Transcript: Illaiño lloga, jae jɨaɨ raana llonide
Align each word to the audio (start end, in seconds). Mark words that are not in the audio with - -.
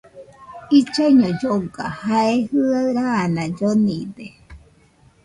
Illaiño 0.77 1.27
lloga, 1.39 1.85
jae 2.01 2.35
jɨaɨ 2.51 2.87
raana 2.97 3.43
llonide 3.57 4.25